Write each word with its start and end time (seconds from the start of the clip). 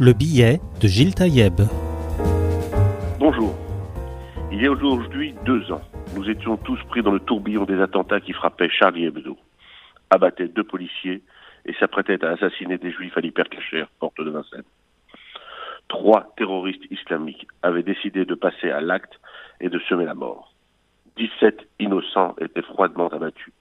Le 0.00 0.12
billet 0.12 0.60
de 0.80 0.86
Gilles 0.86 1.12
Taïeb. 1.12 1.60
Bonjour. 3.18 3.52
Il 4.52 4.62
y 4.62 4.66
a 4.66 4.70
aujourd'hui 4.70 5.34
deux 5.44 5.72
ans, 5.72 5.80
nous 6.14 6.30
étions 6.30 6.56
tous 6.56 6.78
pris 6.84 7.02
dans 7.02 7.10
le 7.10 7.18
tourbillon 7.18 7.64
des 7.64 7.80
attentats 7.80 8.20
qui 8.20 8.32
frappaient 8.32 8.68
Charlie 8.68 9.06
Hebdo, 9.06 9.36
abattaient 10.10 10.46
deux 10.46 10.62
policiers 10.62 11.20
et 11.66 11.72
s'apprêtaient 11.80 12.24
à 12.24 12.30
assassiner 12.30 12.78
des 12.78 12.92
juifs 12.92 13.16
à 13.18 13.20
l'hypercachère, 13.20 13.88
porte 13.98 14.20
de 14.20 14.30
Vincennes. 14.30 14.62
Trois 15.88 16.32
terroristes 16.36 16.88
islamiques 16.92 17.48
avaient 17.62 17.82
décidé 17.82 18.24
de 18.24 18.36
passer 18.36 18.70
à 18.70 18.80
l'acte 18.80 19.18
et 19.60 19.68
de 19.68 19.80
semer 19.88 20.04
la 20.04 20.14
mort. 20.14 20.54
17 21.16 21.68
innocents 21.80 22.36
étaient 22.40 22.62
froidement 22.62 23.08
abattus 23.08 23.52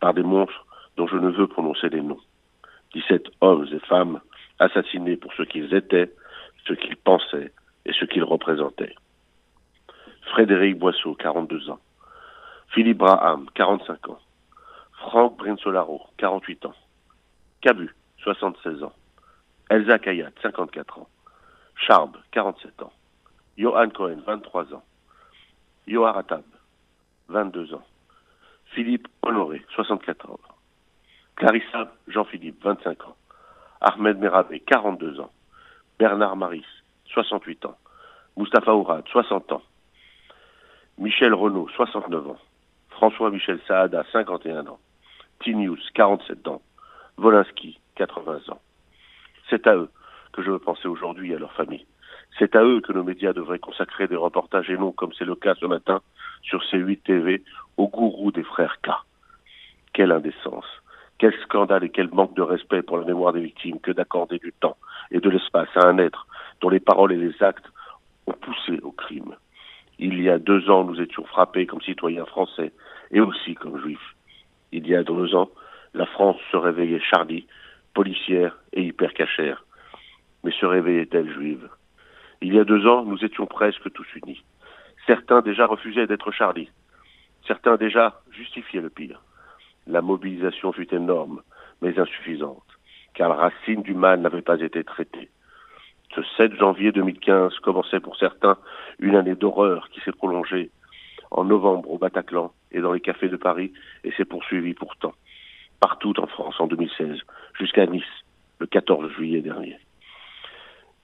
par 0.00 0.14
des 0.14 0.22
monstres 0.22 0.64
dont 0.96 1.06
je 1.08 1.16
ne 1.16 1.28
veux 1.28 1.46
prononcer 1.46 1.90
les 1.90 2.00
noms. 2.00 2.20
17 2.94 3.26
hommes 3.42 3.66
et 3.70 3.80
femmes 3.80 4.20
assassinés 4.58 5.16
pour 5.16 5.32
ce 5.34 5.42
qu'ils 5.42 5.74
étaient, 5.74 6.12
ce 6.66 6.74
qu'ils 6.74 6.96
pensaient 6.96 7.52
et 7.86 7.92
ce 7.92 8.04
qu'ils 8.04 8.24
représentaient. 8.24 8.94
Frédéric 10.26 10.78
Boisseau, 10.78 11.14
42 11.14 11.70
ans. 11.70 11.80
Philippe 12.68 12.98
Braham, 12.98 13.46
45 13.54 14.08
ans. 14.08 14.18
Franck 14.92 15.36
Brinsolaro, 15.36 16.06
48 16.16 16.66
ans. 16.66 16.74
Cabu, 17.60 17.94
76 18.18 18.82
ans. 18.82 18.92
Elsa 19.70 19.98
Kayat, 19.98 20.32
54 20.42 20.98
ans. 20.98 21.08
Charb, 21.76 22.16
47 22.32 22.82
ans. 22.82 22.92
Johan 23.56 23.90
Cohen, 23.90 24.18
23 24.26 24.74
ans. 24.74 24.82
Yohar 25.86 26.16
Atab, 26.16 26.44
22 27.28 27.74
ans. 27.74 27.84
Philippe 28.66 29.08
Honoré, 29.22 29.64
64 29.74 30.30
ans. 30.30 30.40
Clarissa 31.36 31.92
Jean-Philippe, 32.08 32.62
25 32.62 33.04
ans. 33.06 33.16
Ahmed 33.86 34.18
Merabé, 34.18 34.60
42 34.60 35.20
ans. 35.20 35.30
Bernard 35.98 36.36
Maris, 36.36 36.64
68 37.12 37.66
ans. 37.66 37.76
Mustapha 38.34 38.74
Ourad, 38.74 39.06
60 39.08 39.52
ans. 39.52 39.62
Michel 40.96 41.34
Renaud, 41.34 41.68
69 41.76 42.28
ans. 42.28 42.38
François-Michel 42.88 43.60
Saada, 43.68 44.02
51 44.10 44.68
ans. 44.68 44.78
Tinius, 45.40 45.90
47 45.92 46.48
ans. 46.48 46.62
Volinsky, 47.18 47.78
80 47.96 48.48
ans. 48.48 48.60
C'est 49.50 49.66
à 49.66 49.76
eux 49.76 49.90
que 50.32 50.42
je 50.42 50.50
veux 50.50 50.58
penser 50.58 50.88
aujourd'hui 50.88 51.32
et 51.32 51.34
à 51.34 51.38
leur 51.38 51.52
famille. 51.52 51.84
C'est 52.38 52.56
à 52.56 52.64
eux 52.64 52.80
que 52.80 52.94
nos 52.94 53.04
médias 53.04 53.34
devraient 53.34 53.58
consacrer 53.58 54.08
des 54.08 54.16
reportages 54.16 54.70
et 54.70 54.78
non, 54.78 54.92
comme 54.92 55.12
c'est 55.12 55.26
le 55.26 55.34
cas 55.34 55.56
ce 55.56 55.66
matin, 55.66 56.00
sur 56.40 56.62
C8 56.62 57.02
TV, 57.02 57.44
au 57.76 57.88
gourou 57.88 58.32
des 58.32 58.44
frères 58.44 58.80
K. 58.80 58.92
Quelle 59.92 60.10
indécence 60.10 60.64
quel 61.18 61.34
scandale 61.42 61.84
et 61.84 61.90
quel 61.90 62.08
manque 62.12 62.34
de 62.34 62.42
respect 62.42 62.82
pour 62.82 62.98
la 62.98 63.04
mémoire 63.04 63.32
des 63.32 63.40
victimes 63.40 63.80
que 63.80 63.92
d'accorder 63.92 64.38
du 64.38 64.52
temps 64.52 64.76
et 65.10 65.20
de 65.20 65.30
l'espace 65.30 65.68
à 65.76 65.86
un 65.86 65.98
être 65.98 66.26
dont 66.60 66.68
les 66.68 66.80
paroles 66.80 67.12
et 67.12 67.16
les 67.16 67.42
actes 67.42 67.66
ont 68.26 68.32
poussé 68.32 68.80
au 68.82 68.90
crime. 68.90 69.36
Il 69.98 70.20
y 70.20 70.28
a 70.28 70.38
deux 70.38 70.70
ans, 70.70 70.84
nous 70.84 71.00
étions 71.00 71.24
frappés 71.24 71.66
comme 71.66 71.80
citoyens 71.80 72.26
français 72.26 72.72
et 73.10 73.20
aussi 73.20 73.54
comme 73.54 73.80
juifs. 73.80 74.14
Il 74.72 74.88
y 74.88 74.94
a 74.94 75.04
deux 75.04 75.34
ans, 75.34 75.50
la 75.94 76.06
France 76.06 76.36
se 76.50 76.56
réveillait 76.56 77.00
charlie, 77.00 77.46
policière 77.94 78.58
et 78.72 78.82
hyper 78.82 79.14
cachère. 79.14 79.64
Mais 80.42 80.52
se 80.52 80.66
réveillait-elle 80.66 81.32
juive? 81.32 81.68
Il 82.42 82.52
y 82.52 82.58
a 82.58 82.64
deux 82.64 82.86
ans, 82.86 83.04
nous 83.04 83.24
étions 83.24 83.46
presque 83.46 83.90
tous 83.92 84.06
unis. 84.16 84.42
Certains 85.06 85.42
déjà 85.42 85.66
refusaient 85.66 86.06
d'être 86.06 86.32
Charlie. 86.32 86.68
Certains 87.46 87.76
déjà 87.76 88.20
justifiaient 88.32 88.80
le 88.80 88.90
pire. 88.90 89.22
La 89.86 90.02
mobilisation 90.02 90.72
fut 90.72 90.94
énorme, 90.94 91.42
mais 91.82 91.98
insuffisante, 91.98 92.64
car 93.14 93.28
la 93.28 93.34
racine 93.36 93.82
du 93.82 93.94
mal 93.94 94.20
n'avait 94.20 94.42
pas 94.42 94.60
été 94.60 94.82
traitée. 94.84 95.30
Ce 96.14 96.22
7 96.36 96.54
janvier 96.54 96.92
2015 96.92 97.58
commençait 97.60 98.00
pour 98.00 98.16
certains 98.16 98.56
une 98.98 99.16
année 99.16 99.34
d'horreur 99.34 99.88
qui 99.90 100.00
s'est 100.00 100.12
prolongée 100.12 100.70
en 101.30 101.44
novembre 101.44 101.90
au 101.90 101.98
Bataclan 101.98 102.52
et 102.70 102.80
dans 102.80 102.92
les 102.92 103.00
cafés 103.00 103.28
de 103.28 103.36
Paris 103.36 103.72
et 104.04 104.12
s'est 104.12 104.24
poursuivie 104.24 104.74
pourtant 104.74 105.14
partout 105.84 106.18
en 106.18 106.26
France 106.26 106.54
en 106.60 106.66
2016, 106.66 107.18
jusqu'à 107.58 107.84
Nice 107.84 108.04
le 108.58 108.66
14 108.66 109.12
juillet 109.12 109.42
dernier. 109.42 109.76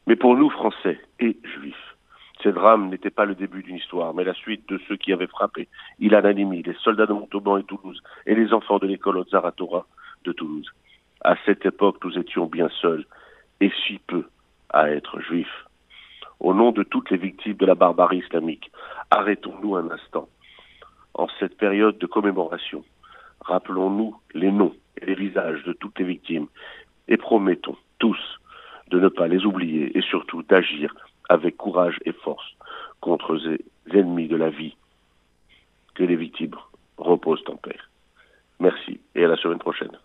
Mais 0.07 0.17
pour 0.17 0.35
nous, 0.35 0.49
Français 0.49 0.99
et 1.19 1.37
Juifs, 1.45 1.70
ces 2.43 2.53
drames 2.53 2.89
n'étaient 2.89 3.11
pas 3.11 3.25
le 3.25 3.35
début 3.35 3.63
d'une 3.63 3.77
histoire, 3.77 4.15
mais 4.15 4.25
la 4.25 4.35
suite 4.35 4.69
de 4.69 4.81
ceux 4.89 4.97
qui 4.97 5.13
avaient 5.13 5.27
frappé 5.27 5.69
Ilan 5.99 6.23
les 6.23 6.77
soldats 6.83 7.07
de 7.07 7.13
Montauban 7.13 7.59
et 7.59 7.65
Toulouse, 7.65 8.03
et 8.27 8.35
les 8.35 8.53
enfants 8.53 8.79
de 8.79 8.87
l'école 8.87 9.19
Ozaratora 9.19 9.87
de 10.25 10.33
Toulouse. 10.33 10.71
À 11.23 11.35
cette 11.45 11.67
époque, 11.67 11.97
nous 12.05 12.19
étions 12.19 12.47
bien 12.47 12.69
seuls, 12.81 13.05
et 13.61 13.71
si 13.87 13.99
peu 14.07 14.25
à 14.71 14.91
être 14.91 15.21
juifs. 15.21 15.67
Au 16.39 16.55
nom 16.55 16.73
de 16.73 16.83
toutes 16.83 17.11
les 17.11 17.19
victimes 17.19 17.57
de 17.57 17.67
la 17.67 17.75
barbarie 17.75 18.19
islamique, 18.19 18.71
arrêtons-nous 19.11 19.77
un 19.77 19.91
instant. 19.91 20.29
En 21.15 21.29
cette 21.39 21.59
période 21.59 21.99
de 21.99 22.07
commémoration, 22.07 22.85
rappelons-nous 23.43 24.17
les 24.35 24.51
noms 24.51 24.75
et 25.01 25.07
les 25.07 25.15
visages 25.15 25.63
de 25.65 25.73
toutes 25.75 25.99
les 25.99 26.07
victimes, 26.07 26.47
et 27.09 27.17
promettons 27.17 27.77
tous 27.99 28.19
de 28.89 28.99
ne 28.99 29.09
pas 29.09 29.29
les 29.29 29.45
oublier 29.45 29.97
et 29.97 30.01
surtout 30.03 30.43
d'agir 30.43 30.95
avec 31.31 31.57
courage 31.57 31.99
et 32.05 32.13
force 32.13 32.57
contre 33.01 33.37
les 33.37 33.99
ennemis 33.99 34.29
de 34.29 34.37
la 34.37 34.51
vie. 34.51 34.77
Que 35.95 36.03
les 36.03 36.17
victimes 36.17 36.57
reposent 36.99 37.45
en 37.49 37.57
paix. 37.57 37.79
Merci 38.59 39.01
et 39.15 39.25
à 39.25 39.29
la 39.29 39.37
semaine 39.37 39.59
prochaine. 39.59 39.97